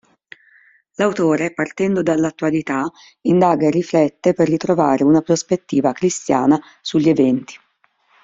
L'autore, 0.95 1.53
partendo 1.53 2.01
dall'attualità, 2.01 2.89
indaga 3.27 3.67
e 3.67 3.69
riflette 3.69 4.33
per 4.33 4.47
ritrovare 4.49 5.03
una 5.03 5.21
prospettiva 5.21 5.91
cristiana 5.93 6.59
sugli 6.81 7.09
eventi. 7.09 7.53